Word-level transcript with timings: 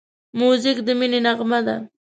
موزیک 0.39 0.77
د 0.87 0.89
مینې 0.99 1.19
نغمه 1.25 1.59
ده. 1.65 1.75